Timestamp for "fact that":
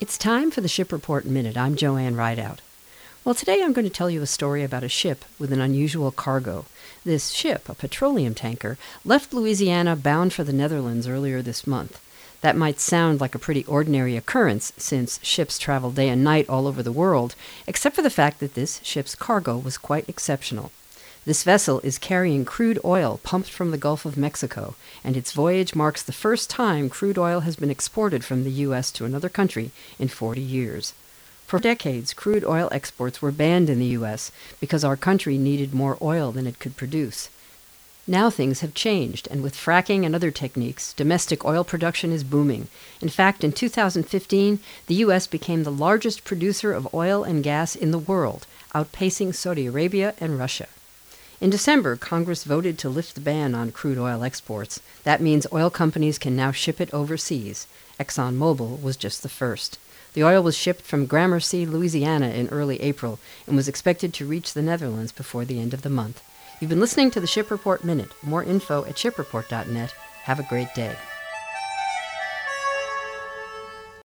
18.08-18.54